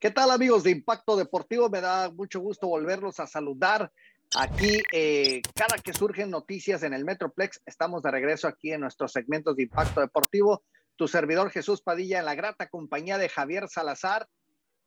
[0.00, 1.68] ¿Qué tal amigos de Impacto Deportivo?
[1.68, 3.92] Me da mucho gusto volverlos a saludar.
[4.34, 9.12] Aquí, eh, cada que surgen noticias en el Metroplex, estamos de regreso aquí en nuestros
[9.12, 10.62] segmentos de Impacto Deportivo.
[10.96, 14.26] Tu servidor Jesús Padilla en la grata compañía de Javier Salazar.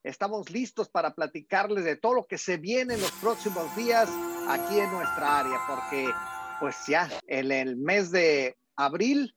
[0.04, 4.10] Estamos listos para platicarles de todo lo que se viene en los próximos días
[4.50, 6.10] aquí en nuestra área, porque
[6.60, 9.36] pues ya en el mes de abril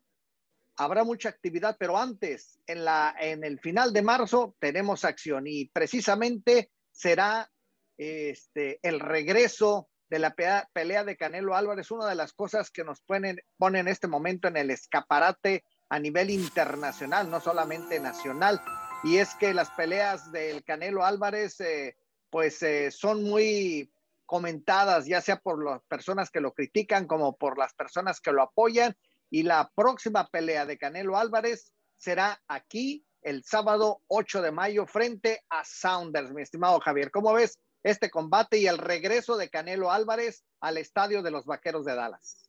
[0.77, 5.67] habrá mucha actividad, pero antes, en, la, en el final de marzo, tenemos acción y
[5.69, 7.51] precisamente será
[7.97, 10.35] este, el regreso de la
[10.73, 14.49] pelea de Canelo Álvarez, una de las cosas que nos ponen, pone en este momento
[14.49, 18.61] en el escaparate a nivel internacional, no solamente nacional,
[19.03, 21.97] y es que las peleas del Canelo Álvarez, eh,
[22.31, 23.91] pues eh, son muy
[24.27, 28.43] comentadas, ya sea por las personas que lo critican como por las personas que lo
[28.43, 28.97] apoyan,
[29.31, 35.43] y la próxima pelea de Canelo Álvarez será aquí el sábado 8 de mayo frente
[35.49, 37.11] a Saunders, mi estimado Javier.
[37.11, 41.85] ¿Cómo ves este combate y el regreso de Canelo Álvarez al estadio de los Vaqueros
[41.85, 42.49] de Dallas?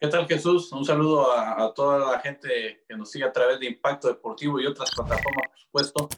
[0.00, 0.70] ¿Qué tal Jesús?
[0.72, 4.66] Un saludo a, toda la gente que nos sigue a través de Impacto Deportivo y
[4.66, 6.08] otras plataformas, por supuesto.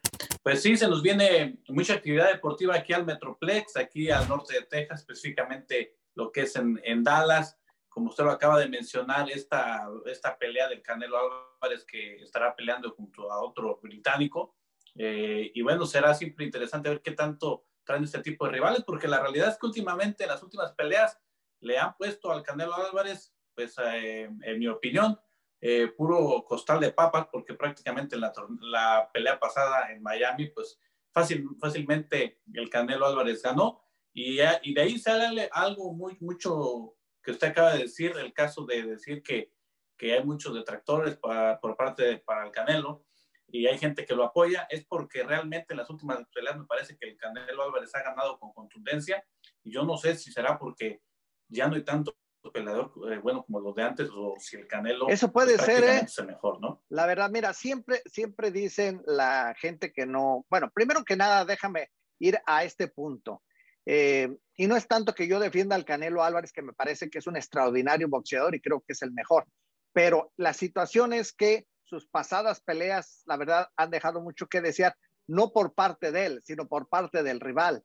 [0.42, 4.62] Pues sí, se nos viene mucha actividad deportiva aquí al Metroplex, aquí al norte de
[4.66, 7.59] Texas, específicamente lo que es en, en Dallas
[7.90, 12.92] como usted lo acaba de mencionar, esta, esta pelea del Canelo Álvarez que estará peleando
[12.92, 14.56] junto a otro británico.
[14.94, 19.08] Eh, y bueno, será siempre interesante ver qué tanto traen este tipo de rivales, porque
[19.08, 21.20] la realidad es que últimamente en las últimas peleas
[21.60, 25.18] le han puesto al Canelo Álvarez, pues eh, en mi opinión,
[25.60, 30.78] eh, puro costal de papas, porque prácticamente en la, la pelea pasada en Miami, pues
[31.10, 33.82] fácil, fácilmente el Canelo Álvarez ganó.
[34.12, 38.64] Y, y de ahí sale algo muy, mucho que usted acaba de decir, el caso
[38.64, 39.52] de decir que,
[39.96, 43.04] que hay muchos detractores para, por parte de, para el Canelo
[43.52, 46.96] y hay gente que lo apoya, es porque realmente en las últimas peleas me parece
[46.96, 49.24] que el Canelo Álvarez ha ganado con contundencia
[49.62, 51.02] y yo no sé si será porque
[51.48, 52.16] ya no hay tanto
[52.54, 56.06] peleador eh, bueno como los de antes o si el Canelo eso puede ser ¿eh?
[56.26, 61.16] mejor no la verdad mira siempre siempre dicen la gente que no bueno primero que
[61.16, 63.42] nada déjame ir a este punto
[63.84, 67.16] eh, y no es tanto que yo defienda al Canelo Álvarez, que me parece que
[67.16, 69.46] es un extraordinario boxeador y creo que es el mejor,
[69.94, 74.94] pero la situación es que sus pasadas peleas, la verdad, han dejado mucho que desear,
[75.26, 77.82] no por parte de él, sino por parte del rival.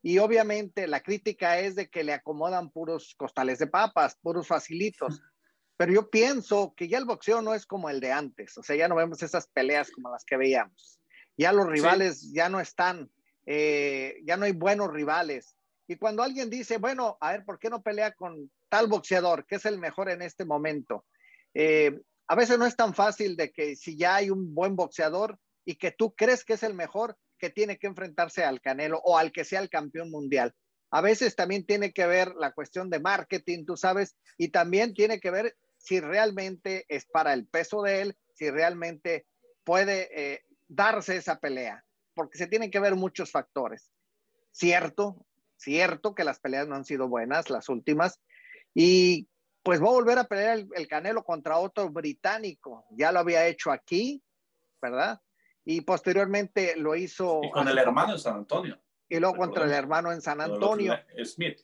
[0.00, 5.20] Y obviamente la crítica es de que le acomodan puros costales de papas, puros facilitos.
[5.76, 8.76] Pero yo pienso que ya el boxeo no es como el de antes, o sea,
[8.76, 11.02] ya no vemos esas peleas como las que veíamos.
[11.36, 13.10] Ya los rivales ya no están,
[13.44, 15.54] eh, ya no hay buenos rivales.
[15.86, 19.56] Y cuando alguien dice, bueno, a ver, ¿por qué no pelea con tal boxeador, que
[19.56, 21.04] es el mejor en este momento?
[21.52, 25.38] Eh, a veces no es tan fácil de que si ya hay un buen boxeador
[25.64, 29.18] y que tú crees que es el mejor, que tiene que enfrentarse al Canelo o
[29.18, 30.54] al que sea el campeón mundial.
[30.90, 35.20] A veces también tiene que ver la cuestión de marketing, tú sabes, y también tiene
[35.20, 39.26] que ver si realmente es para el peso de él, si realmente
[39.64, 41.84] puede eh, darse esa pelea,
[42.14, 43.90] porque se tienen que ver muchos factores.
[44.52, 48.20] Cierto, cierto que las peleas no han sido buenas, las últimas,
[48.74, 49.28] y
[49.62, 52.84] pues va a volver a pelear el, Canelo contra otro británico.
[52.90, 54.22] Ya lo había hecho aquí,
[54.80, 55.20] ¿verdad?
[55.64, 57.40] Y posteriormente lo hizo.
[57.42, 58.78] Y con el hermano en San Antonio.
[59.08, 60.94] Y luego contra el hermano en San Antonio.
[61.24, 61.60] Smith.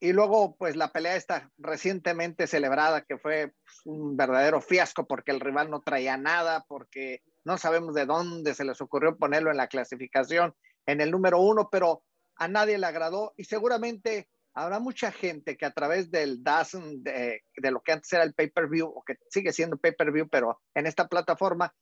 [0.00, 3.54] Y luego, pues la pelea está recientemente celebrada, que fue
[3.86, 8.66] un verdadero fiasco porque el rival no traía nada, porque no sabemos de dónde se
[8.66, 10.54] les ocurrió ponerlo en la clasificación
[10.84, 12.02] en el número uno, pero
[12.36, 17.42] a nadie le agradó y seguramente habrá mucha gente que a través del DAZN, de,
[17.56, 21.74] lo que antes era el pay-per-view, o que sigue siendo pay-per-view, pero en esta plataforma,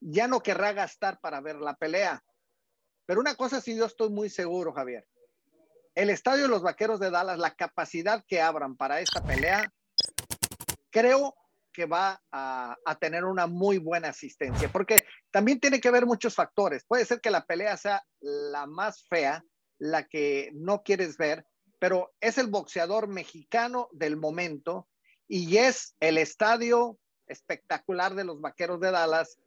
[0.00, 2.22] ya no querrá gastar para ver la pelea.
[3.06, 5.06] Pero una cosa sí yo estoy muy seguro, Javier.
[5.94, 9.72] El estadio de los Vaqueros de Dallas, la capacidad que abran para esta pelea,
[10.90, 11.34] creo
[11.72, 16.34] que va a, a, tener una muy buena asistencia, porque también tiene que ver muchos
[16.34, 16.84] factores.
[16.84, 19.42] Puede ser que la pelea sea la más fea,
[19.78, 21.46] la que no quieres ver,
[21.78, 24.88] pero es el boxeador mexicano del momento
[25.28, 29.38] y es el estadio espectacular de los Vaqueros de Dallas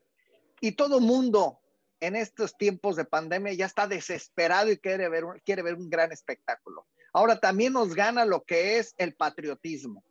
[0.59, 1.59] y todo mundo
[1.99, 6.11] en estos tiempos de pandemia ya está desesperado y quiere ver, quiere ver un gran
[6.11, 6.87] espectáculo.
[7.13, 10.03] Ahora también nos gana lo que es el patriotismo.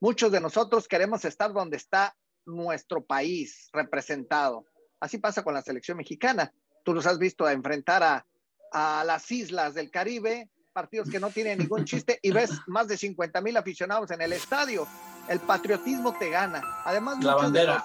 [0.00, 4.66] Muchos de nosotros queremos estar donde está nuestro país representado.
[5.00, 6.52] Así pasa con la selección mexicana.
[6.84, 8.26] Tú los has visto a enfrentar a,
[8.74, 12.96] a las islas del Caribe, partidos que no tienen ningún chiste y ves más de
[12.98, 14.86] 50 mil aficionados en el estadio.
[15.28, 16.60] El patriotismo te gana.
[16.84, 17.84] Además, la bandera.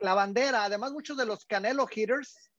[0.00, 0.64] la bandera.
[0.64, 2.50] Además, muchos de los Canelo hitters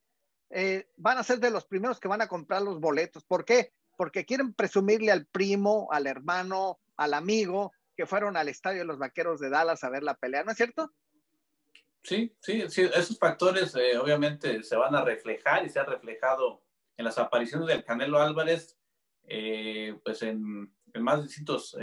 [0.49, 3.25] eh, van a ser de los primeros que van a comprar los boletos.
[3.25, 3.73] ¿Por qué?
[3.97, 8.97] Porque quieren presumirle al primo, al hermano, al amigo que fueron al estadio de los
[8.97, 10.89] Vaqueros de Dallas a ver la pelea, ¿no es cierto?
[12.01, 16.63] Sí, sí, sí, esos factores eh, obviamente se van a reflejar y se ha reflejado
[16.97, 18.77] en las apariciones del Canelo Álvarez,
[19.27, 21.75] eh, pues en, más distintos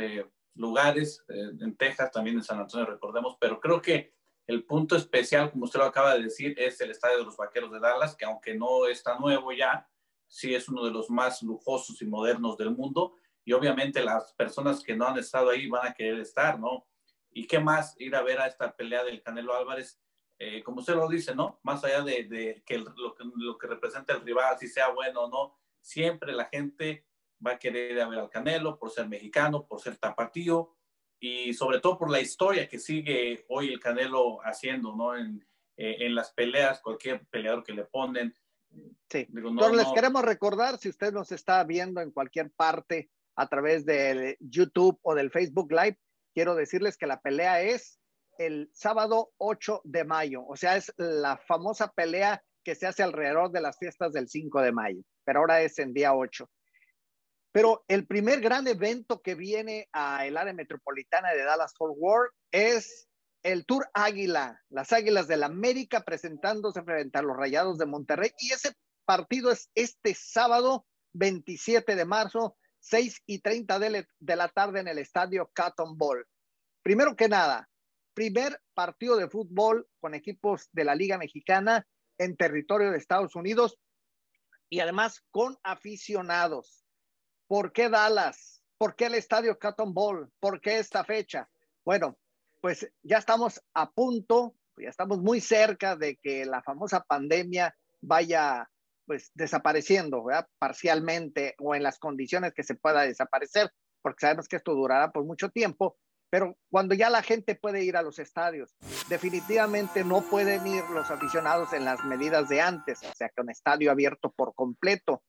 [0.55, 4.13] lugares, en Texas, también en San Antonio, recordemos, pero creo que
[4.49, 7.71] el punto especial, como usted lo acaba de decir, es el estadio de los Vaqueros
[7.71, 9.87] de Dallas, que aunque no está nuevo ya,
[10.27, 13.17] sí es uno de los más lujosos y modernos del mundo.
[13.45, 16.87] Y obviamente las personas que no han estado ahí van a querer estar, ¿no?
[17.31, 20.01] ¿Y qué más ir a ver a esta pelea del Canelo Álvarez?
[20.39, 21.59] Eh, como usted lo dice, ¿no?
[21.65, 26.33] Más allá de, que, lo, que representa el rival, si sea bueno o no, siempre
[26.33, 27.07] la gente
[27.45, 30.77] va a querer a ver al Canelo por ser mexicano, por ser tapatío,
[31.21, 35.17] y sobre todo por la historia que sigue hoy el Canelo haciendo, ¿no?
[35.17, 35.45] En,
[35.77, 38.35] eh, en las peleas, cualquier peleador que le ponen.
[39.09, 43.87] Sí, Entonces les queremos recordar, si usted nos está viendo en cualquier parte a través
[43.87, 45.97] de YouTube o del Facebook Live,
[46.35, 48.01] quiero decirles que la pelea es
[48.39, 53.51] el sábado 8 de mayo, o sea, es la famosa pelea que se hace alrededor
[53.51, 56.49] de las fiestas del 5 de mayo, pero ahora es en día 8.
[57.53, 62.33] Pero el primer gran evento que viene a el área metropolitana de Dallas Fort Worth
[62.53, 63.09] es
[63.43, 68.31] el Tour Águila, las Águilas del la América presentándose frente a los Rayados de Monterrey.
[68.39, 68.73] Y ese
[69.05, 74.89] partido es este sábado 27 de marzo, 6 y 30 de, de la tarde en
[74.89, 76.27] el estadio Cotton Bowl.
[76.83, 77.69] Primero que nada,
[78.19, 81.87] primer partido de fútbol con equipos de la Liga Mexicana
[82.19, 83.79] en territorio de Estados Unidos
[84.69, 86.85] y además con aficionados.
[87.47, 88.61] ¿Por qué Dallas?
[88.77, 90.33] ¿Por qué el estadio Cotton Bowl?
[90.41, 91.49] ¿Por qué esta fecha?
[91.85, 92.19] Bueno,
[92.61, 98.69] pues ya estamos a punto, ya estamos muy cerca de que la famosa pandemia vaya
[99.07, 100.49] pues desapareciendo, ¿verdad?
[100.59, 103.71] Parcialmente o en las condiciones que se pueda desaparecer,
[104.03, 105.97] porque sabemos que esto durará por mucho tiempo,
[106.31, 108.77] pero cuando ya la gente puede ir a los estadios,
[109.09, 113.91] definitivamente no pueden ir los aficionados en las medidas de antes, o sea, un estadio
[113.91, 115.23] abierto por completo,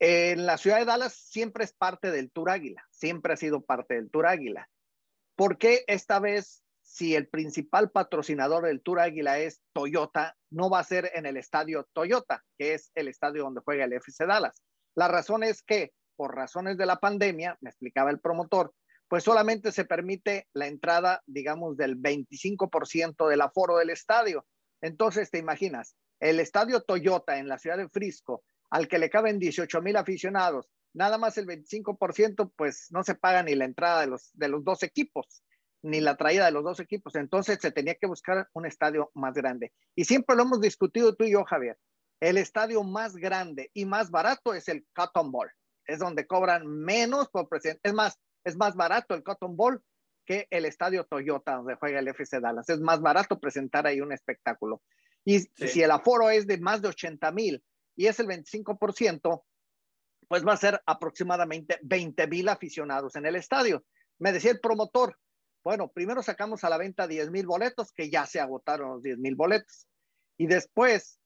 [0.00, 3.94] en la ciudad de Dallas siempre es parte del Tour Águila, siempre ha sido parte
[3.94, 4.68] del Tour Águila.
[5.36, 10.80] ¿Por qué esta vez, si el principal patrocinador del Tour Águila es Toyota, no va
[10.80, 14.62] a ser en el estadio Toyota, que es el estadio donde juega el FC Dallas?
[14.94, 18.74] La razón es que, por razones de la pandemia, me explicaba el promotor,
[19.14, 24.44] pues solamente se permite la entrada, digamos, del 25% del aforo del estadio.
[24.80, 29.38] Entonces, te imaginas, el estadio Toyota en la ciudad de Frisco al que le caben
[29.38, 34.08] 18 mil aficionados, nada más el 25%, pues no se paga ni la entrada de
[34.08, 35.44] los, de los dos equipos,
[35.80, 37.14] ni la traída de los dos equipos.
[37.14, 39.72] Entonces se tenía que buscar un estadio más grande.
[39.94, 41.78] Y siempre lo hemos discutido tú y yo, Javier.
[42.18, 45.52] El estadio más grande y más barato es el Cotton Bowl.
[45.86, 47.80] Es donde cobran menos por presidente.
[47.84, 49.82] Es más, es más barato el Cotton Bowl
[50.24, 52.68] que el estadio Toyota donde juega el FC Dallas.
[52.68, 54.82] Es más barato presentar ahí un espectáculo.
[55.24, 57.62] Y si el aforo es de más de 80 mil
[57.96, 59.42] y es el 25%,
[60.28, 63.84] pues va a ser aproximadamente 20 mil aficionados en el estadio.
[64.18, 65.18] Me decía el promotor,
[65.62, 69.18] bueno, primero sacamos a la venta 10 mil boletos, que ya se agotaron los 10
[69.18, 69.86] mil boletos,
[70.36, 71.20] y después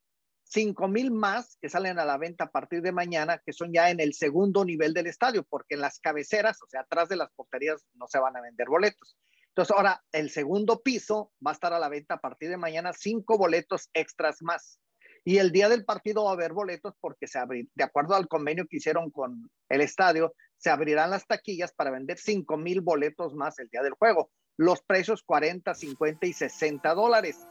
[0.49, 3.91] 5 mil más que salen a la venta a partir de mañana, que son ya
[3.91, 7.31] en el segundo nivel del estadio, porque en las cabeceras, o sea, atrás de las
[7.33, 9.17] porterías, no se van a vender boletos.
[9.49, 12.93] Entonces, ahora el segundo piso va a estar a la venta a partir de mañana,
[12.93, 14.81] cinco boletos extras más.
[15.25, 18.29] Y el día del partido va a haber boletos porque se abrir, de acuerdo al
[18.29, 23.35] convenio que hicieron con el estadio, se abrirán las taquillas para vender 5 mil boletos
[23.35, 24.31] más el día del juego.
[24.57, 27.47] Los precios 40, 50 y 60 dólares.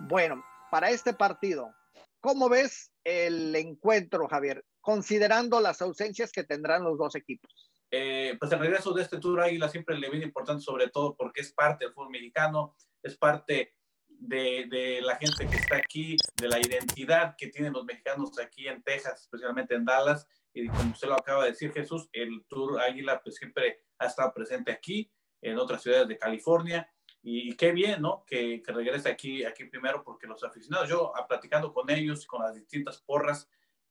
[0.00, 1.72] Bueno, para este partido,
[2.20, 4.64] ¿cómo ves el encuentro, Javier?
[4.80, 7.70] Considerando las ausencias que tendrán los dos equipos.
[7.90, 11.40] Eh, pues el regreso de este Tour Águila siempre le viene importante, sobre todo porque
[11.40, 13.74] es parte del fútbol mexicano, es parte
[14.06, 18.82] de, la gente que está aquí, de la identidad que tienen los mexicanos aquí en
[18.82, 20.26] Texas, especialmente en Dallas.
[20.52, 24.32] Y como usted lo acaba de decir, Jesús, el Tour Águila pues siempre ha estado
[24.32, 25.10] presente aquí,
[25.42, 26.88] en otras ciudades de California.
[27.22, 28.24] Y, qué bien, ¿no?
[28.26, 32.54] Que, que, regrese aquí, aquí primero, porque los aficionados, yo platicando con ellos, con las
[32.54, 33.48] distintas porras,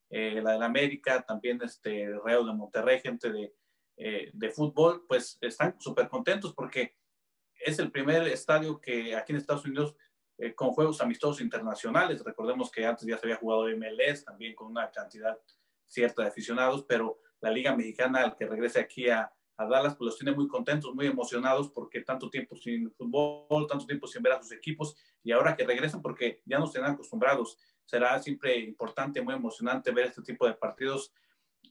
[0.10, 3.54] eh, la de la América, también este Real de Monterrey, gente de,
[3.98, 6.96] eh, de fútbol, pues están súper contentos porque
[7.54, 9.96] es el primer estadio que aquí en Estados Unidos
[10.38, 12.24] eh, con juegos amistosos internacionales.
[12.24, 15.38] Recordemos que antes ya se había jugado MLS, también con una cantidad
[15.86, 20.06] cierta de aficionados, pero la Liga Mexicana, al que regrese aquí a, a Dallas, pues
[20.06, 24.32] los tiene muy contentos, muy emocionados, porque tanto tiempo sin fútbol, tanto tiempo sin ver
[24.32, 27.58] a sus equipos, y ahora que regresen porque ya nos tienen acostumbrados.
[27.84, 31.12] Será siempre importante, muy emocionante ver este tipo de partidos.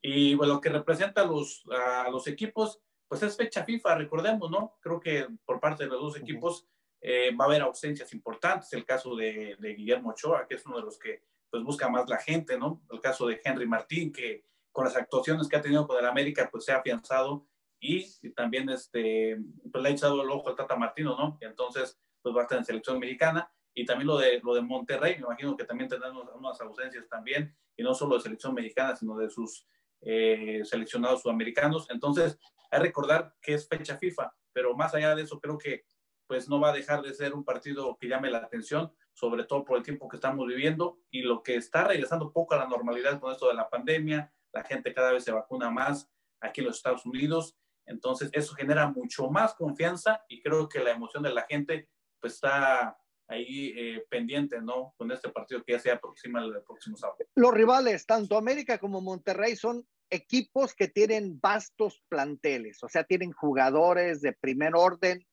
[0.02, 2.78] Y bueno, lo que representa a los, a los equipos,
[3.08, 4.76] pues es fecha FIFA, recordemos, ¿no?
[4.82, 6.66] Creo que por parte de los dos equipos
[7.00, 8.70] eh, va a haber ausencias importantes.
[8.74, 12.06] El caso de, de, Guillermo Ochoa, que es uno de los que pues busca más
[12.06, 12.82] la gente, ¿no?
[12.92, 16.50] El caso de Henry Martín, que con las actuaciones que ha tenido con el América,
[16.52, 17.46] pues se ha afianzado
[17.80, 19.38] y, también este,
[19.70, 21.38] pues le ha echado el ojo al Tata Martino, ¿no?
[21.40, 23.50] Y entonces, pues va a estar en selección mexicana.
[23.74, 27.56] Y también lo de, lo de Monterrey, me imagino que también tendrán unas ausencias también,
[27.76, 29.66] y no solo de selección mexicana, sino de sus
[30.00, 31.88] eh, seleccionados sudamericanos.
[31.90, 32.38] Entonces,
[32.70, 35.84] hay que recordar que es fecha FIFA, pero más allá de eso, creo que
[36.26, 39.64] pues no va a dejar de ser un partido que llame la atención, sobre todo
[39.64, 43.18] por el tiempo que estamos viviendo y lo que está regresando poco a la normalidad
[43.18, 46.76] con esto de la pandemia, la gente cada vez se vacuna más aquí en los
[46.76, 47.56] Estados Unidos,
[47.88, 51.88] entonces eso genera mucho más confianza y creo que la emoción de la gente
[52.20, 52.96] pues está
[53.28, 54.94] ahí eh, pendiente, ¿no?
[54.96, 57.18] Con este partido que ya se aproxima el próximo sábado.
[57.34, 63.32] Los rivales, tanto América como Monterrey, son equipos que tienen vastos planteles, o sea, tienen
[63.32, 65.26] jugadores de primer orden,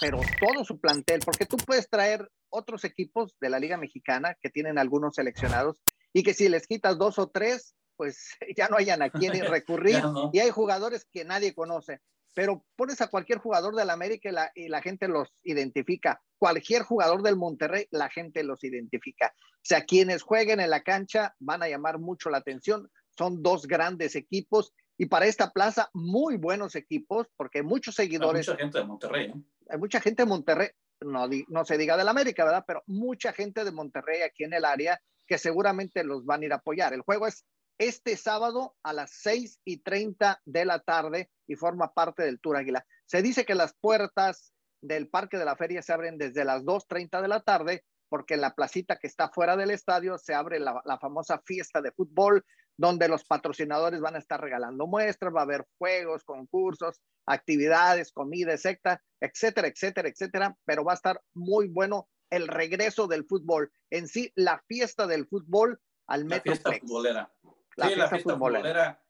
[0.00, 4.50] pero todo su plantel, porque tú puedes traer otros equipos de la Liga Mexicana que
[4.50, 5.82] tienen algunos seleccionados
[6.14, 10.02] y que si les quitas dos o tres, pues ya no hayan a quién recurrir
[10.32, 12.00] y hay jugadores que nadie conoce.
[12.34, 16.20] Pero pones a cualquier jugador del América y la, y la gente los identifica.
[16.38, 19.34] Cualquier jugador del Monterrey, la gente los identifica.
[19.36, 22.90] O sea, quienes jueguen en la cancha van a llamar mucho la atención.
[23.16, 28.48] Son dos grandes equipos y para esta plaza muy buenos equipos porque muchos seguidores.
[28.48, 29.44] Hay mucha gente de Monterrey, ¿no?
[29.68, 30.68] Hay mucha gente de Monterrey,
[31.02, 32.64] no, no se diga del América, ¿verdad?
[32.66, 36.52] Pero mucha gente de Monterrey aquí en el área que seguramente los van a ir
[36.52, 36.94] a apoyar.
[36.94, 37.44] El juego es
[37.78, 42.56] este sábado a las 6 y 30 de la tarde y forma parte del Tour
[42.56, 42.86] Águila.
[43.06, 47.22] Se dice que las puertas del Parque de la Feria se abren desde las 2.30
[47.22, 50.82] de la tarde porque en la placita que está fuera del estadio se abre la,
[50.84, 52.44] la, famosa fiesta de fútbol,
[52.76, 58.52] donde los patrocinadores van a estar regalando muestras, va a haber juegos, concursos, actividades, comida,
[58.52, 64.08] etcétera, etcétera, etcétera, etcétera, pero va a estar muy bueno el regreso del fútbol, en
[64.08, 66.52] sí la fiesta del fútbol al Metro.
[66.52, 67.32] La fiesta futbolera.
[67.76, 69.02] La sí, fiesta la fiesta futbolera,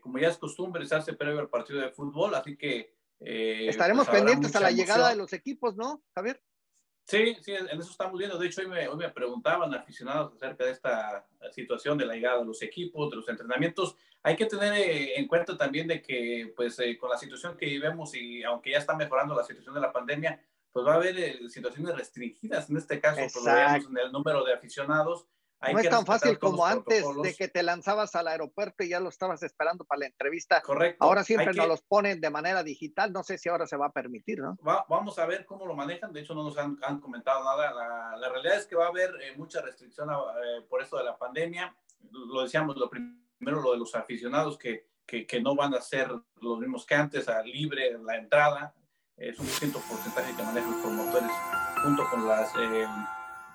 [0.00, 2.94] como ya es costumbre, se hace previo al partido de fútbol, así que...
[3.20, 6.42] Eh, Estaremos pues, pendientes a la llegada de los equipos, ¿no, Javier?
[7.06, 8.38] Sí, sí, en eso estamos viendo.
[8.38, 12.38] De hecho, hoy me, hoy me, preguntaban aficionados acerca de esta situación de la llegada
[12.38, 13.96] de los equipos, de los entrenamientos.
[14.22, 17.66] Hay que tener eh, en cuenta también de que, pues, eh, con la situación que
[17.66, 20.42] vivimos y aunque ya está mejorando la situación de la pandemia,
[20.72, 22.70] pues va a haber eh, situaciones restringidas.
[22.70, 25.26] En este caso, pues, lo en el número de aficionados
[25.72, 29.08] no es tan fácil como antes de que te lanzabas al aeropuerto y ya lo
[29.08, 30.60] estabas esperando para la entrevista.
[30.62, 31.04] Correcto.
[31.04, 33.12] Ahora siempre nos los ponen de manera digital.
[33.12, 34.56] No sé si ahora se va a permitir, ¿no?
[34.88, 36.12] vamos a ver cómo lo manejan.
[36.12, 38.16] De hecho, no nos han, comentado nada.
[38.16, 41.16] La, realidad es que va a haber eh, mucha restricción eh, por esto de la
[41.16, 41.76] pandemia.
[42.10, 46.10] Lo decíamos, lo primero, lo de los aficionados que, que, que no van a ser
[46.40, 48.74] los mismos que antes, a libre la entrada.
[49.16, 51.30] Es un cierto porcentaje que manejan los promotores
[51.82, 52.52] junto con las...
[52.56, 52.86] Eh,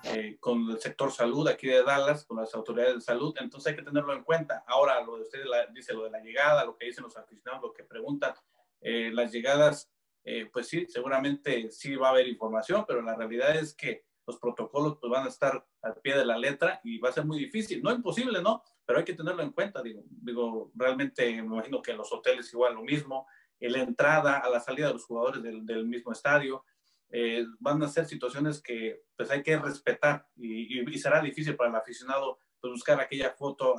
[0.04, 3.76] eh, con el sector salud aquí de Dallas, con las autoridades de salud, entonces hay
[3.76, 4.64] que tenerlo en cuenta.
[4.66, 7.72] Ahora, lo de ustedes dice lo de la llegada, lo que dicen los aficionados, lo
[7.72, 8.34] que preguntan,
[8.80, 9.92] eh, las llegadas,
[10.24, 14.38] eh, pues sí, seguramente sí va a haber información, pero la realidad es que los
[14.38, 17.38] protocolos pues, van a estar al pie de la letra y va a ser muy
[17.38, 17.82] difícil.
[17.82, 18.62] No imposible, ¿no?
[18.86, 22.52] Pero hay que tenerlo en cuenta, digo, digo realmente me imagino que en los hoteles
[22.52, 23.26] igual lo mismo,
[23.58, 26.64] en la entrada, a la salida de los jugadores del, del mismo estadio,
[27.10, 31.70] eh, van a ser situaciones que pues hay que respetar y, y, será difícil para
[31.70, 33.74] el aficionado pues, buscar aquella foto,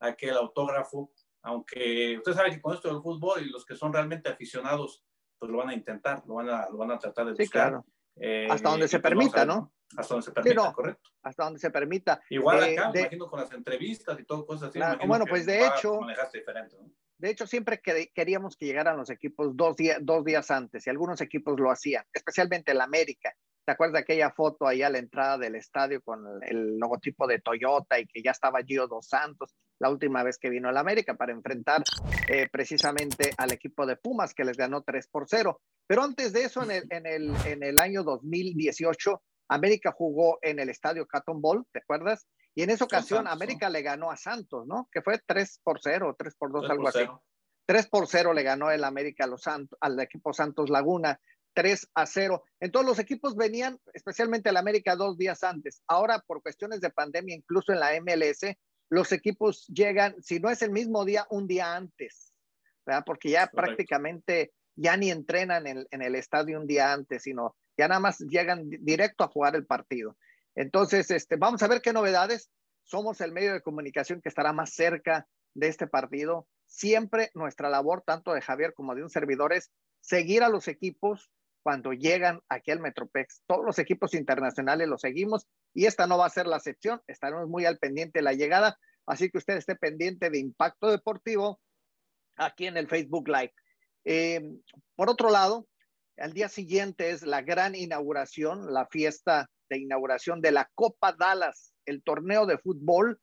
[0.00, 1.10] aquel autógrafo,
[1.42, 5.04] aunque usted sabe que con esto del fútbol y los que son realmente aficionados
[5.38, 7.46] pues lo van a intentar, lo van a, lo van a tratar de buscar.
[7.46, 7.86] Sí, claro.
[8.16, 9.72] Eh, hasta donde se pues, permita, ¿no?
[9.96, 11.10] Hasta donde se permita, correcto.
[11.22, 12.20] Hasta donde se permita.
[12.28, 15.06] Igual eh, acá, imagino con las entrevistas y todo, cosas así.
[15.06, 16.00] bueno, pues de hecho,
[16.32, 16.90] diferente, ¿no?
[17.18, 21.70] De hecho, siempre queríamos que llegaran los equipos dos, días antes y algunos equipos lo
[21.70, 23.34] hacían, especialmente el América.
[23.64, 27.40] ¿Te acuerdas de aquella foto ahí a la entrada del estadio con el logotipo de
[27.40, 31.16] Toyota y que ya estaba Gio Dos Santos la última vez que vino al América
[31.16, 31.82] para enfrentar
[32.28, 35.60] eh, precisamente al equipo de Pumas que les ganó 3 por 0?
[35.86, 40.60] Pero antes de eso, en el, en el, en el año 2018, América jugó en
[40.60, 42.26] el estadio Cotton ¿te acuerdas?
[42.58, 44.88] Y en esa ocasión América le ganó a Santos, ¿no?
[44.90, 47.06] Que fue 3 por 0, 3 por 2, algo así.
[47.66, 51.20] 3 por 0 le ganó el América a los Santos, al equipo Santos Laguna,
[51.54, 52.42] 3 a 0.
[52.58, 55.84] Entonces los equipos venían, especialmente el América, dos días antes.
[55.86, 58.56] Ahora, por cuestiones de pandemia, incluso en la MLS,
[58.90, 62.32] los equipos llegan, si no es el mismo día, un día antes,
[62.84, 63.04] ¿verdad?
[63.06, 67.86] Porque ya prácticamente ya ni entrenan en, en, el estadio un día antes, sino ya
[67.86, 70.16] nada más llegan directo a jugar el partido.
[70.58, 72.50] Entonces, este, vamos a ver qué novedades.
[72.82, 76.48] Somos el medio de comunicación que estará más cerca de este partido.
[76.66, 81.30] Siempre nuestra labor, tanto de Javier como de un servidor, es seguir a los equipos
[81.62, 83.42] cuando llegan aquí al Metropex.
[83.46, 87.00] Todos los equipos internacionales los seguimos y esta no va a ser la excepción.
[87.06, 91.60] Estaremos muy al pendiente de la llegada, así que usted esté pendiente de Impacto Deportivo
[92.34, 93.54] aquí en el Facebook Live.
[94.04, 94.40] Eh,
[94.96, 95.68] por otro lado,
[96.16, 101.74] al día siguiente es la gran inauguración, la fiesta de inauguración de la Copa Dallas,
[101.86, 103.20] el torneo de fútbol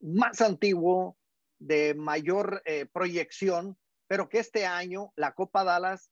[0.00, 1.16] más antiguo,
[1.58, 3.78] de mayor eh, proyección,
[4.08, 6.10] pero que este año la Copa Dallas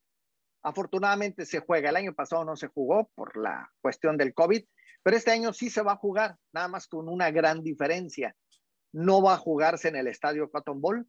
[0.62, 1.90] afortunadamente se juega.
[1.90, 4.64] El año pasado no se jugó por la cuestión del COVID,
[5.02, 8.36] pero este año sí se va a jugar, nada más con una gran diferencia.
[8.92, 11.08] No va a jugarse en el estadio Cotton Bowl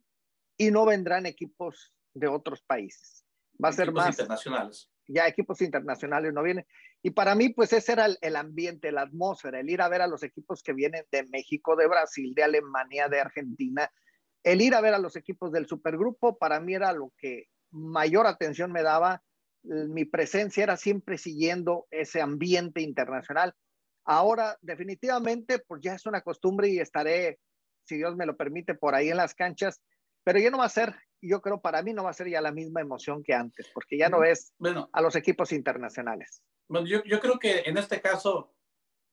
[0.56, 3.24] y no vendrán equipos de otros países.
[3.62, 4.91] Va a ser más internacionales.
[5.12, 6.66] Ya equipos internacionales no vienen.
[7.02, 10.06] Y para mí, pues ese era el, ambiente, la atmósfera, el ir a ver a
[10.06, 13.90] los equipos que vienen de México, de Brasil, de Alemania, de Argentina.
[14.42, 18.26] El ir a ver a los equipos del supergrupo, para mí era lo que mayor
[18.26, 19.22] atención me daba.
[19.62, 23.54] Mi presencia era siempre siguiendo ese ambiente internacional.
[24.04, 27.38] Ahora, definitivamente, pues ya es una costumbre y estaré,
[27.84, 29.80] si Dios me lo permite, por ahí en las canchas,
[30.24, 32.40] pero ya no va a ser, yo creo para mí no va a ser ya
[32.40, 36.42] la misma emoción que antes, porque ya no ves bueno, a los equipos internacionales.
[36.68, 38.54] Bueno, yo, yo creo que en este caso,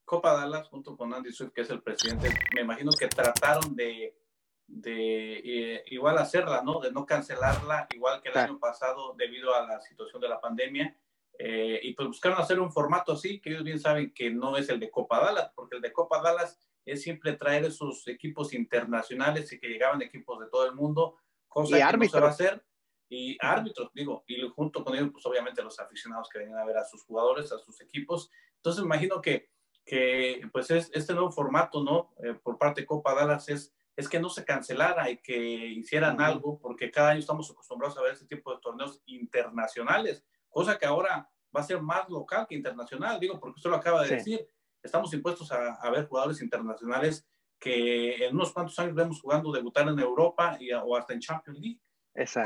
[0.05, 4.17] Copa Dallas, junto con Andy Swift, que es el presidente, me imagino que trataron de,
[4.65, 6.79] de eh, igual hacerla, ¿no?
[6.79, 10.95] De no cancelarla, igual que el año pasado debido a la situación de la pandemia.
[11.37, 14.67] Eh, y pues buscaron hacer un formato así, que ellos bien saben que no es
[14.69, 16.59] el de Copa Dallas, porque el de Copa Dallas
[16.91, 21.17] es siempre traer esos equipos internacionales y que llegaban equipos de todo el mundo,
[21.47, 22.65] cosa que no se va a hacer.
[23.11, 26.77] Y árbitros, digo, y junto con ellos, pues obviamente los aficionados que venían a ver
[26.77, 28.29] a sus jugadores, a sus equipos.
[28.57, 29.49] Entonces, imagino que,
[29.83, 32.13] que pues es, este nuevo formato, ¿no?
[32.23, 36.21] Eh, por parte de Copa Dallas es, es que no se cancelara y que hicieran
[36.21, 40.85] algo, porque cada año estamos acostumbrados a ver este tipo de torneos internacionales cosa que
[40.85, 44.47] ahora va a ser más local que internacional, digo, porque usted lo acaba de decir,
[44.83, 47.27] estamos impuestos a, ver jugadores internacionales
[47.59, 51.59] que en unos cuantos años vemos jugando, debutar en Europa y, o hasta en Champions
[51.59, 51.79] League.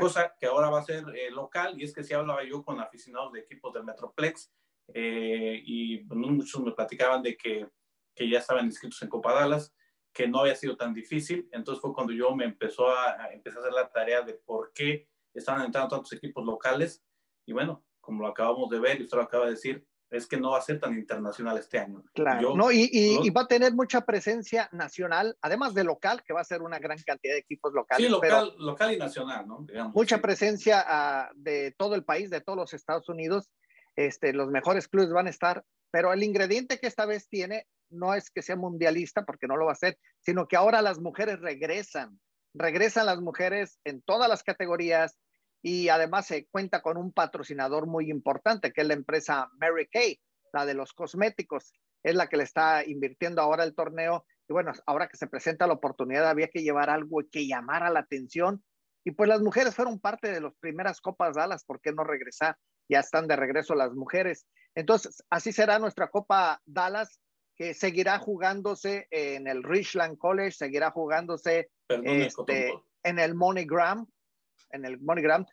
[0.00, 2.80] Cosa que ahora va a ser eh, local, y es que si hablaba yo con
[2.80, 4.52] aficionados de equipos del Metroplex,
[4.92, 7.68] eh, y muchos me platicaban de que,
[8.14, 9.74] que, ya estaban inscritos en Copa Dallas,
[10.12, 11.48] que no había sido tan difícil.
[11.52, 14.72] Entonces fue cuando yo me empezó a, a empezar a hacer la tarea de por
[14.72, 17.02] qué estaban entrando tantos equipos locales.
[17.46, 20.36] Y bueno, como lo acabamos de ver y usted lo acaba de decir, es que
[20.36, 22.02] no va a ser tan internacional este año.
[22.14, 26.44] Claro, no, y, va a tener mucha presencia nacional, además de local, que va a
[26.44, 28.06] ser una gran cantidad de equipos locales.
[28.06, 29.66] Sí, local, local y nacional, ¿no?
[29.94, 33.50] mucha presencia ah, de todo el país, de todos los Estados Unidos.
[33.96, 38.14] Este, los mejores clubes van a estar, pero el ingrediente que esta vez tiene no
[38.14, 41.40] es que sea mundialista, porque no lo va a ser, sino que ahora las mujeres
[41.40, 42.18] regresan,
[42.54, 45.16] regresan las mujeres en todas las categorías,
[45.66, 50.20] y además se cuenta con un patrocinador muy importante, que es la empresa Mary Kay,
[50.52, 51.72] la de los cosméticos,
[52.02, 54.26] es la que le está invirtiendo ahora el torneo.
[54.46, 58.00] Y bueno, ahora que se presenta la oportunidad, había que llevar algo que llamara la
[58.00, 58.62] atención.
[59.04, 62.58] Y pues las mujeres fueron parte de las primeras Copas Dallas, ¿por qué no regresar?
[62.90, 64.46] Ya están de regreso las mujeres.
[64.74, 67.18] Entonces, así será nuestra Copa Dallas,
[67.56, 74.06] que seguirá jugándose en el Richland College, seguirá jugándose este, en el MoneyGram,
[74.74, 75.46] en el MoneyGram.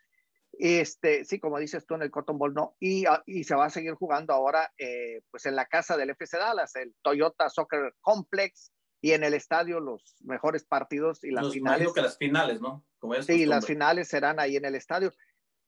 [0.54, 2.76] Este, sí, como dices tú, en el Cotton Bowl no.
[2.80, 6.10] Y, ah, y se va a seguir jugando ahora, eh, pues en la casa del
[6.10, 11.52] FC Dallas, el Toyota Soccer Complex, y en el estadio los mejores partidos y las
[11.52, 11.92] finales.
[11.94, 12.86] que las finales, ¿no?
[13.22, 15.12] sí, las finales serán ahí en el estadio.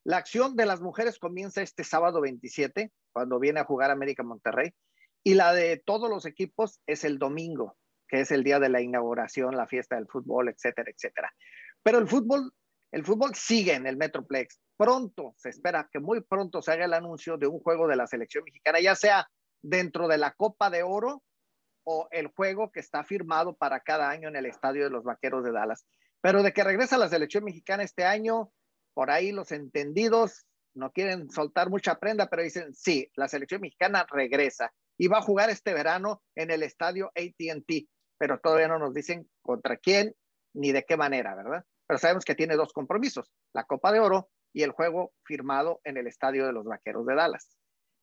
[0.03, 4.73] La acción de las mujeres comienza este sábado 27, cuando viene a jugar América Monterrey,
[5.23, 8.81] y la de todos los equipos es el domingo, que es el día de la
[8.81, 11.33] inauguración, la fiesta del fútbol, etcétera, etcétera.
[11.81, 12.53] Pero el fútbol
[12.93, 14.61] el fútbol sigue en el Metroplex.
[14.77, 18.05] Pronto, se espera que muy pronto se haga el anuncio de un juego de la
[18.05, 19.27] selección mexicana, ya sea
[19.63, 21.23] dentro de la Copa de Oro
[21.85, 25.43] o el juego que está firmado para cada año en el Estadio de los Vaqueros
[25.43, 25.87] de Dallas.
[26.21, 28.51] Pero de que regresa la selección mexicana este año,
[28.93, 34.05] por ahí los entendidos no quieren soltar mucha prenda, pero dicen, sí, la selección mexicana
[34.07, 37.87] regresa y va a jugar este verano en el estadio ATT,
[38.19, 40.13] pero todavía no nos dicen contra quién
[40.53, 41.65] ni de qué manera, ¿verdad?
[41.87, 45.97] Pero sabemos que tiene dos compromisos, la Copa de Oro y el juego firmado en
[45.97, 47.57] el Estadio de los Vaqueros de Dallas.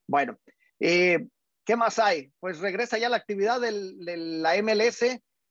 [0.08, 0.38] Bueno,
[0.80, 1.28] eh,
[1.64, 2.32] ¿qué más hay?
[2.40, 5.02] Pues regresa ya la actividad de la MLS,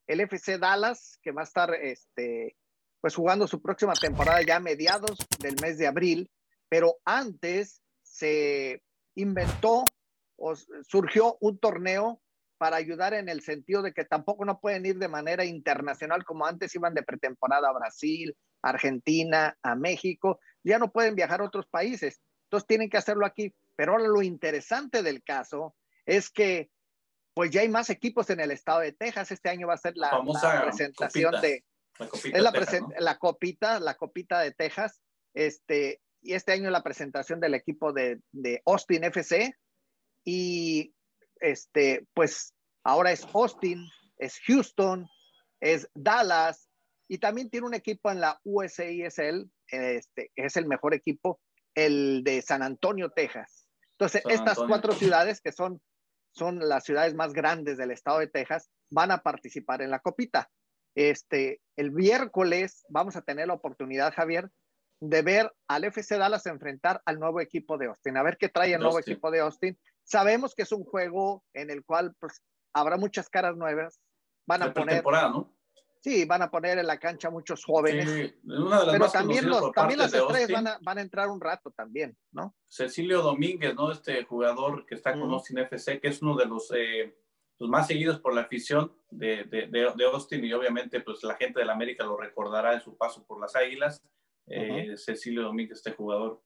[0.07, 2.55] el FC Dallas, que va a estar este,
[3.01, 6.29] pues jugando su próxima temporada ya a mediados del mes de abril,
[6.67, 8.83] pero antes se
[9.15, 9.85] inventó
[10.87, 12.21] surgió un torneo
[12.59, 16.45] para ayudar en el sentido de que tampoco no pueden ir de manera internacional como
[16.45, 21.65] antes iban de pretemporada a Brasil, Argentina, a México, ya no pueden viajar a otros
[21.67, 23.55] países, entonces tienen que hacerlo aquí.
[23.77, 25.73] Pero ahora lo interesante del caso
[26.05, 26.69] es que
[27.33, 29.31] pues ya hay más equipos en el estado de Texas.
[29.31, 30.11] Este año va a ser la,
[30.65, 31.63] presentación de
[31.97, 32.51] la copita, es la,
[32.99, 34.99] la, copita, la copita de Texas.
[35.33, 39.55] Este, y este año la presentación del equipo de, de Austin FC.
[40.25, 40.93] Y
[41.39, 43.85] este, pues ahora es Austin,
[44.17, 45.07] es Houston,
[45.59, 46.69] es Dallas
[47.07, 51.39] y también tiene un equipo en la USISL, este, es el mejor equipo,
[51.75, 53.65] el de San Antonio, Texas.
[53.97, 55.81] Entonces, estas cuatro ciudades que son,
[56.31, 60.49] son las ciudades más grandes del estado de Texas van a participar en la copita.
[60.95, 64.49] Este, el miércoles vamos a tener la oportunidad, Javier,
[65.01, 68.73] de ver al FC Dallas enfrentar al nuevo equipo de Austin, a ver qué trae
[68.73, 72.41] el nuevo equipo de Austin Sabemos que es un juego en el cual pues,
[72.73, 73.99] habrá muchas caras nuevas.
[74.47, 75.03] Van a poner.
[75.05, 75.53] ¿no?
[76.01, 78.09] Sí, van a poner en la cancha muchos jóvenes.
[78.09, 81.29] Sí, una de las pero también, los, también las estrellas van a, van a, entrar
[81.29, 82.55] un rato también, ¿no?
[82.67, 83.91] Cecilio Domínguez, ¿no?
[83.91, 87.15] Este jugador que está con Austin FC, que es uno de los, eh,
[87.59, 91.59] los más seguidos por la afición de, de, de, Austin y obviamente pues la gente
[91.59, 94.01] de la América lo recordará en su paso por las Águilas.
[94.47, 96.41] Eh, Cecilio Domínguez, este jugador,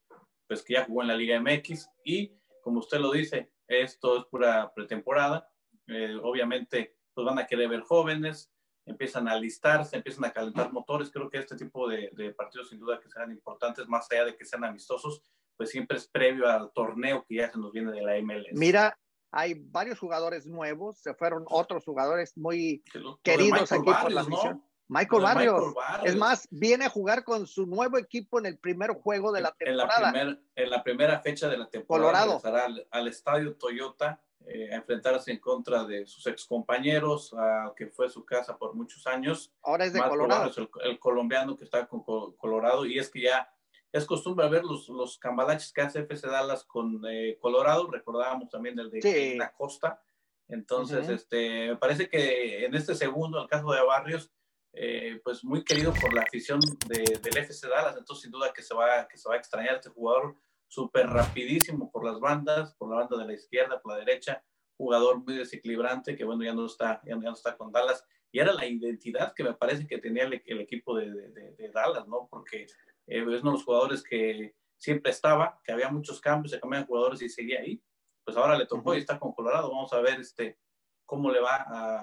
[0.47, 4.25] pues que ya jugó en la Liga MX y como usted lo dice, esto es
[4.25, 5.49] pura pretemporada.
[5.87, 8.51] Eh, obviamente, pues van a querer ver jóvenes,
[8.85, 11.11] empiezan a alistarse, empiezan a calentar motores.
[11.11, 14.45] Creo que este tipo de, partidos, sin duda, que serán importantes, más allá de que
[14.45, 15.21] sean amistosos,
[15.55, 18.53] pues siempre es previo al torneo que ya se nos viene de la MLS.
[18.53, 18.97] Mira,
[19.31, 22.83] hay varios jugadores nuevos, se fueron otros jugadores muy
[23.23, 24.63] queridos aquí por la afición.
[24.93, 25.73] Michael Barrios.
[26.03, 29.51] Es más, viene a jugar con su nuevo equipo en el primer juego de la
[29.51, 30.13] temporada.
[30.55, 32.25] En la, primera fecha de la temporada.
[32.39, 32.85] Colorado.
[32.91, 37.35] Al, estadio Toyota eh, a enfrentarse en contra de sus ex compañeros,
[37.75, 39.51] que fue su casa por muchos años.
[39.63, 40.51] Ahora es de Colorado.
[40.83, 42.85] el, colombiano que está con Colorado.
[42.85, 43.51] Y es que ya
[43.91, 47.89] es costumbre ver los, los cambalaches que hace FC Dallas con eh, Colorado.
[47.89, 50.03] Recordábamos también el de la Costa.
[50.49, 54.31] Entonces, este, me parece que en este segundo, el caso de Barrios,
[54.75, 58.63] eh, pues muy querido por la afición de, del FC Dallas, entonces sin duda que
[58.63, 60.35] se va, que se va a extrañar este jugador
[60.67, 64.43] súper rapidísimo por las bandas, por la banda de la izquierda, por la derecha,
[64.75, 68.51] jugador muy desequilibrante que bueno, ya no está, ya no está con Dallas, y era
[68.51, 72.27] la identidad que me parece que tenía el, equipo de, de, Dallas, ¿no?
[72.27, 72.67] Porque eh,
[73.05, 77.21] es uno de los jugadores que siempre estaba, que había muchos cambios, se cambiaban jugadores
[77.21, 77.79] y seguía ahí,
[78.25, 80.57] pues ahora le tocó y está con Colorado, vamos a ver este,
[81.05, 81.57] cómo le va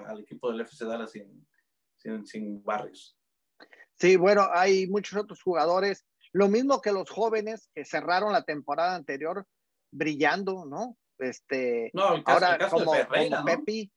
[0.07, 1.45] al equipo del FC Dallas en,
[2.25, 3.17] sin, Barrios.
[3.95, 8.95] Sí, bueno, hay muchos otros jugadores, lo mismo que los jóvenes que cerraron la temporada
[8.95, 9.45] anterior
[9.91, 10.97] brillando, ¿no?
[11.19, 11.91] Este,
[12.25, 12.93] ahora como,
[13.45, 13.91] Pepi,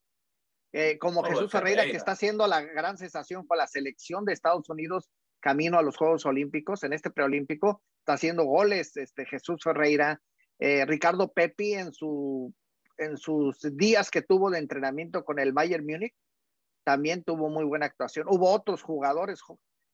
[0.72, 4.68] eh, como Jesús Ferreira, que está haciendo la gran sensación con la selección de Estados
[4.68, 5.08] Unidos
[5.40, 10.20] camino a los Juegos Olímpicos, en este preolímpico, está haciendo goles, este Jesús Ferreira,
[10.58, 12.52] eh, Ricardo Pepi en su
[12.98, 16.14] en sus días que tuvo de entrenamiento con el Bayern Múnich,
[16.84, 18.26] también tuvo muy buena actuación.
[18.28, 19.40] Hubo otros jugadores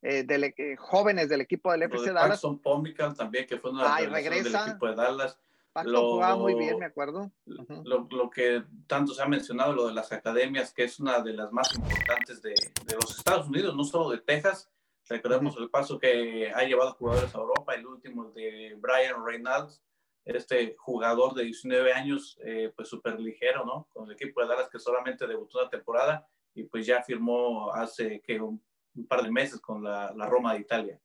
[0.02, 2.28] eh, eh, jóvenes del equipo del FC Dallas.
[2.28, 5.38] Paxton Pomical también, que fue uno de los del equipo de Dallas.
[5.72, 7.30] Paxton jugaba muy bien, me acuerdo.
[7.46, 11.52] lo, que tanto se ha mencionado, lo de las academias, que es una de las
[11.52, 12.54] más importantes de,
[12.86, 14.68] de los Estados Unidos, no solo de Texas.
[15.08, 19.82] Recordemos el paso que ha llevado jugadores a Europa, el último de Brian Reynolds,
[20.24, 23.88] este jugador de 19 años, eh, pues súper ligero, ¿no?
[23.92, 28.20] Con el equipo de Dallas que solamente debutó una temporada y pues ya firmó hace
[28.20, 28.62] que un,
[29.08, 31.00] par de meses con la, la Roma de Italia.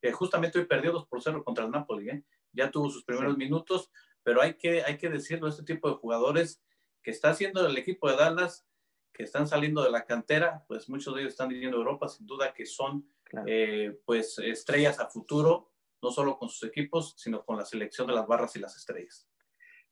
[0.00, 2.24] que justamente hoy perdió 2 por 0 contra el Napoli, ¿eh?
[2.52, 3.90] ya tuvo sus primeros minutos,
[4.22, 6.62] pero hay que, hay que decirlo, este tipo de jugadores
[7.02, 8.66] que está haciendo el equipo de Dallas,
[9.12, 12.26] que están saliendo de la cantera, pues muchos de ellos están viviendo a Europa, sin
[12.26, 13.08] duda que son
[13.46, 15.70] eh, pues estrellas a futuro,
[16.02, 19.28] no solo con sus equipos, sino con la selección de las barras y las estrellas.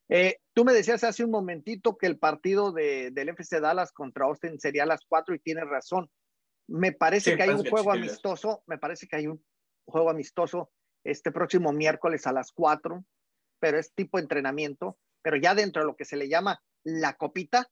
[0.09, 4.27] Eh, tú me decías hace un momentito que el partido de, del FC Dallas contra
[4.27, 6.11] Austin sería a las 4 y tienes razón.
[6.69, 9.45] Me parece que hay un juego amistoso, me parece que hay un
[9.87, 10.71] juego amistoso
[11.05, 13.05] este próximo miércoles a las 4,
[13.61, 17.69] pero es tipo entrenamiento, pero ya dentro de lo que se le llama la copita,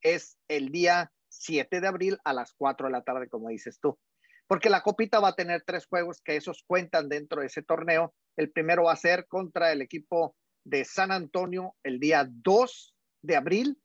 [0.00, 3.98] es el día 7 de abril a las 4 de la tarde, como dices tú.
[4.46, 8.14] Porque la copita va a tener tres juegos que esos cuentan dentro de ese torneo.
[8.36, 10.36] El primero va a ser contra el equipo
[10.68, 13.78] de San Antonio el día 2 de abril,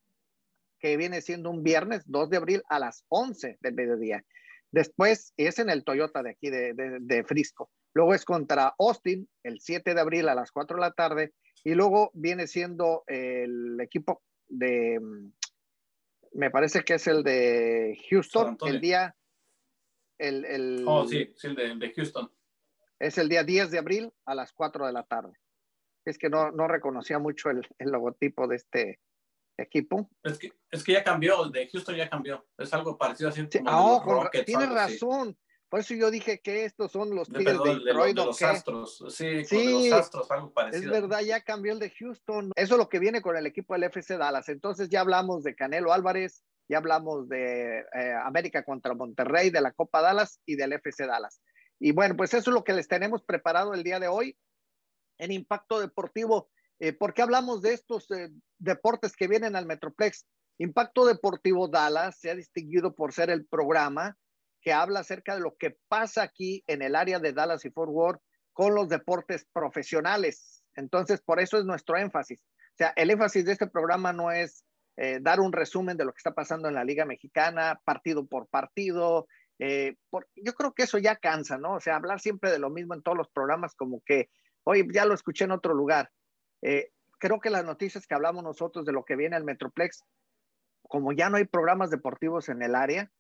[0.80, 4.24] que viene siendo un viernes, 2 de abril a las 11 del mediodía.
[4.72, 7.70] Después es en el Toyota de aquí de, de, Frisco.
[7.94, 11.76] Luego es contra Austin el 7 de abril a las 4 de la tarde Y
[11.76, 15.00] luego viene siendo el equipo de,
[16.34, 19.16] me parece que es el de Houston, el día...
[20.18, 22.32] El, el, oh, sí, sí, el de, de, Houston.
[23.00, 25.34] Es el día 10 de abril a las 4 de la tarde.
[26.06, 29.00] Es que no, no reconocía mucho el, el logotipo de este,
[29.58, 30.10] equipo.
[30.24, 32.46] Es que, es que ya cambió, de Houston ya cambió.
[32.58, 33.46] Es algo parecido así.
[33.50, 35.38] Sí, oh, tienes razón.
[35.70, 38.16] Por eso yo dije que estos son los Tigres de, Detroit.
[38.16, 39.04] De, los Astros.
[39.10, 40.84] Sí, sí los Astros, algo parecido.
[40.94, 42.52] Es verdad, ya cambió el de Houston.
[42.56, 44.50] Eso es lo que viene con el equipo del FC Dallas.
[44.50, 49.72] Entonces ya hablamos de Canelo Álvarez, ya hablamos de eh, América contra Monterrey, de la
[49.72, 51.42] Copa Dallas y del FC Dallas.
[51.80, 54.38] Y bueno, pues eso es lo que les tenemos preparado el día de hoy
[55.18, 56.50] en Impacto Deportivo.
[56.80, 60.26] Eh, ¿Por qué hablamos de estos eh, deportes que vienen al Metroplex?
[60.58, 64.18] Impacto Deportivo Dallas se ha distinguido por ser el programa
[64.62, 67.92] que habla acerca de lo que pasa aquí en el área de Dallas y Fort
[67.92, 68.22] Worth
[68.54, 70.64] con los deportes profesionales.
[70.76, 72.40] Entonces, por eso es nuestro énfasis.
[72.40, 76.14] O sea, el énfasis de este programa no es eh, dar un resumen de lo
[76.14, 79.28] que está pasando en la Liga Mexicana, partido por partido.
[79.60, 79.96] Eh,
[80.36, 81.76] yo creo que eso ya cansa, ¿no?
[81.76, 84.30] O sea, hablar siempre de lo mismo en todos los programas, como que,
[84.64, 86.12] oye, ya lo escuché en otro lugar.
[86.62, 90.04] Eh, creo que las noticias que hablamos nosotros de lo que viene al Metroplex,
[90.82, 93.12] como ya no hay programas deportivos en el área,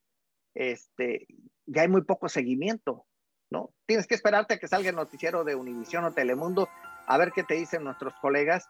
[0.56, 1.26] este,
[1.66, 3.06] ya hay muy poco seguimiento,
[3.50, 3.74] ¿no?
[3.86, 6.70] Tienes que esperarte a que salga el noticiero de Univisión o Telemundo
[7.08, 8.68] a ver qué te dicen nuestros colegas,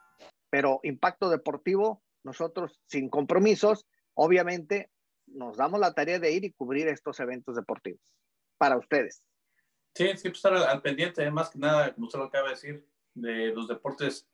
[0.50, 4.90] pero impacto deportivo, nosotros sin compromisos, obviamente
[5.28, 8.02] nos damos la tarea de ir y cubrir estos eventos deportivos
[8.58, 9.24] para ustedes.
[9.96, 12.88] Sí, sí, pues estar al, pendiente, más que nada, como usted lo acaba de decir,
[13.14, 14.28] de los deportes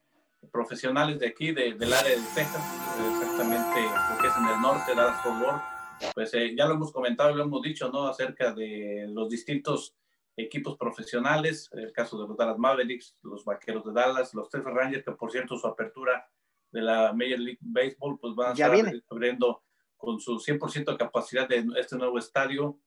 [0.51, 2.63] profesionales de aquí, del área de Texas,
[3.11, 5.79] exactamente lo que es en el norte, Dallas Fort Worth
[6.13, 8.07] pues eh, ya lo hemos comentado y lo hemos dicho, ¿no?
[8.07, 9.95] Acerca de los distintos
[10.35, 15.03] equipos profesionales, el caso de los Dallas Mavericks, los Vaqueros de Dallas, los Texas Rangers,
[15.03, 16.29] que por cierto su apertura
[16.71, 19.63] de la Major League Baseball, pues van a estar abriendo
[19.97, 22.79] con su 100% capacidad de este nuevo estadio.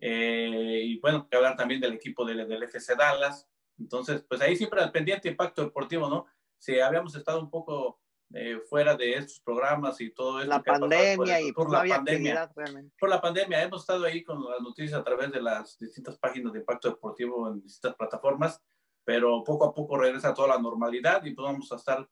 [0.00, 3.48] Eh, y bueno, que hablar también del equipo del, del FC Dallas.
[3.78, 6.26] Entonces, pues ahí siempre al pendiente impacto deportivo, ¿no?
[6.58, 8.02] Si habíamos estado un poco
[8.34, 10.48] eh, fuera de estos programas y todo esto.
[10.48, 12.50] La pandemia y por, la pandemia.
[12.98, 16.52] Por la pandemia hemos estado ahí con las noticias a través de las distintas páginas
[16.52, 18.62] de Impacto Deportivo en distintas plataformas,
[19.04, 22.08] pero poco a poco regresa toda la normalidad y pues vamos a estar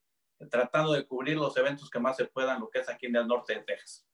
[0.51, 3.27] tratando de cubrir los eventos que más se puedan, lo que es aquí en el
[3.27, 4.07] norte de Texas.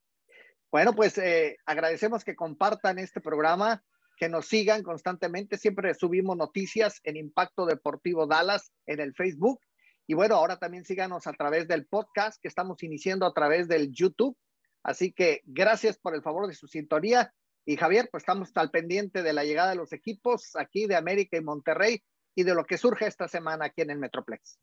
[0.70, 3.82] Bueno, pues eh, agradecemos que compartan este programa,
[4.16, 5.58] que nos sigan constantemente.
[5.58, 9.60] Siempre subimos noticias en Impacto Deportivo Dallas en el Facebook
[10.06, 13.92] y bueno, ahora también síganos a través del podcast que estamos iniciando a través del
[13.92, 14.36] YouTube.
[14.82, 17.34] Así que gracias por el favor de su sintonía.
[17.64, 21.36] Y Javier, pues estamos al pendiente de la llegada de los equipos aquí de América
[21.36, 22.04] y Monterrey
[22.36, 24.60] y de lo que surge esta semana aquí en el Metroplex.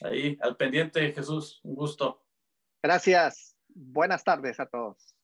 [0.00, 1.60] Ahí, al pendiente, Jesús.
[1.62, 2.24] Un gusto.
[2.82, 3.56] Gracias.
[3.68, 5.14] Buenas tardes a todos.